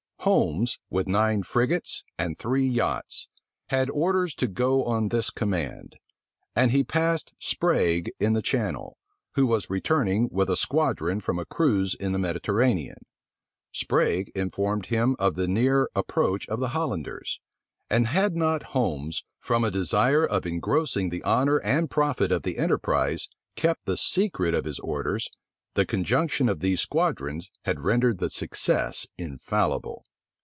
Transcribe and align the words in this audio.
Holmes, 0.23 0.77
with 0.91 1.07
nine 1.07 1.41
frigates 1.41 2.03
and 2.15 2.37
three 2.37 2.63
yachts, 2.67 3.27
had 3.69 3.89
orders 3.89 4.35
to 4.35 4.47
go 4.47 4.83
on 4.83 5.07
this 5.09 5.31
command; 5.31 5.95
and 6.55 6.69
he 6.69 6.83
passed 6.83 7.33
Sprague 7.39 8.11
in 8.19 8.33
the 8.33 8.41
Channel, 8.43 8.99
who 9.33 9.47
was 9.47 9.71
returning 9.71 10.29
with 10.31 10.47
a 10.47 10.55
squadron 10.55 11.21
from 11.21 11.39
a 11.39 11.45
cruize 11.45 11.95
in 11.95 12.11
the 12.11 12.19
Mediterranean. 12.19 13.03
Sprague 13.71 14.31
informed 14.35 14.85
him 14.85 15.15
of 15.17 15.33
the 15.33 15.47
near 15.47 15.89
approach 15.95 16.47
of 16.49 16.59
the 16.59 16.67
Hollanders; 16.69 17.39
and 17.89 18.05
had 18.05 18.35
not 18.35 18.61
Holmes, 18.61 19.23
from 19.39 19.63
a 19.63 19.71
desire 19.71 20.23
of 20.23 20.45
engrossing 20.45 21.09
the 21.09 21.23
honor 21.23 21.57
and 21.61 21.89
profit 21.89 22.31
of 22.31 22.43
the 22.43 22.59
enterprise, 22.59 23.27
kept 23.55 23.87
the 23.87 23.97
secret 23.97 24.53
of 24.53 24.65
his 24.65 24.77
orders, 24.81 25.31
the 25.73 25.83
conjunction 25.83 26.47
of 26.47 26.59
these 26.59 26.79
squadrons 26.79 27.49
had 27.65 27.79
rendered 27.79 28.19
the 28.19 28.29
success 28.29 29.07
infallible. 29.17 30.05